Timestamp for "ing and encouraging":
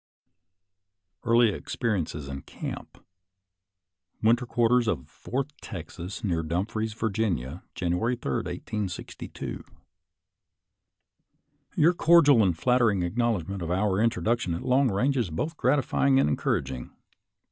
16.07-16.89